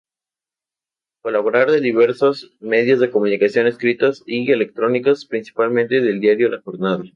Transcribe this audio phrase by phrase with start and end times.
[1.21, 7.03] Colaborador de diversos medios de comunicación escritos y electrónicos, principalmente del diario La Jornada.